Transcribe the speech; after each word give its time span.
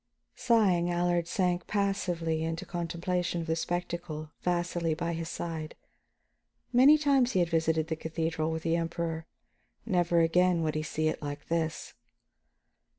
Sighing, 0.33 0.89
Allard 0.89 1.27
sank 1.27 1.67
passively 1.67 2.43
into 2.43 2.65
contemplation 2.65 3.41
of 3.41 3.45
the 3.45 3.55
spectacle, 3.55 4.31
Vasili 4.41 4.95
by 4.95 5.13
his 5.13 5.29
side. 5.29 5.75
Many 6.73 6.97
times 6.97 7.33
he 7.33 7.39
had 7.39 7.49
visited 7.51 7.85
the 7.87 7.95
cathedral 7.95 8.49
with 8.49 8.63
the 8.63 8.75
Emperor, 8.75 9.27
never 9.85 10.21
again 10.21 10.63
would 10.63 10.73
he 10.73 10.81
see 10.81 11.07
it 11.07 11.21
like 11.21 11.49
this. 11.49 11.93